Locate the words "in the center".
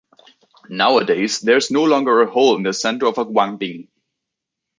2.55-3.05